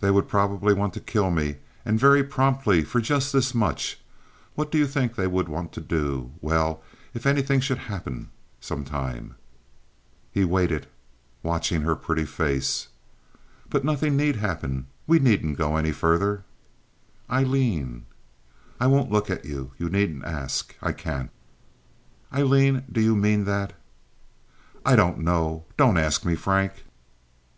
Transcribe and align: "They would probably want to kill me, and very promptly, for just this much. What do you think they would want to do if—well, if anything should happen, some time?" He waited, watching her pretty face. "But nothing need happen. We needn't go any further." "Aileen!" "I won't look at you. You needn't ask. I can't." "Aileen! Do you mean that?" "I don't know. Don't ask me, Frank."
"They 0.00 0.10
would 0.10 0.26
probably 0.26 0.72
want 0.72 0.94
to 0.94 1.00
kill 1.00 1.30
me, 1.30 1.56
and 1.84 2.00
very 2.00 2.24
promptly, 2.24 2.82
for 2.82 2.98
just 2.98 3.30
this 3.30 3.54
much. 3.54 4.00
What 4.54 4.70
do 4.72 4.78
you 4.78 4.86
think 4.86 5.16
they 5.16 5.26
would 5.26 5.50
want 5.50 5.70
to 5.72 5.82
do 5.82 6.30
if—well, 6.38 6.82
if 7.12 7.26
anything 7.26 7.60
should 7.60 7.76
happen, 7.76 8.30
some 8.58 8.86
time?" 8.86 9.34
He 10.32 10.46
waited, 10.46 10.86
watching 11.42 11.82
her 11.82 11.94
pretty 11.94 12.24
face. 12.24 12.88
"But 13.68 13.84
nothing 13.84 14.16
need 14.16 14.36
happen. 14.36 14.86
We 15.06 15.18
needn't 15.18 15.58
go 15.58 15.76
any 15.76 15.92
further." 15.92 16.42
"Aileen!" 17.30 18.06
"I 18.80 18.86
won't 18.86 19.12
look 19.12 19.28
at 19.28 19.44
you. 19.44 19.72
You 19.76 19.90
needn't 19.90 20.24
ask. 20.24 20.74
I 20.80 20.92
can't." 20.92 21.28
"Aileen! 22.34 22.84
Do 22.90 23.02
you 23.02 23.14
mean 23.14 23.44
that?" 23.44 23.74
"I 24.86 24.96
don't 24.96 25.18
know. 25.18 25.66
Don't 25.76 25.98
ask 25.98 26.24
me, 26.24 26.34
Frank." 26.34 26.72